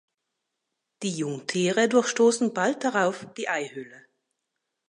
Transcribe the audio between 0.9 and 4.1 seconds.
Die Jungtiere durchstoßen bald darauf die Eihülle.